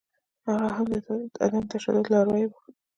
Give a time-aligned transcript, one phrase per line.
[0.75, 1.07] هغه د
[1.43, 2.53] عدم تشدد لاروی و.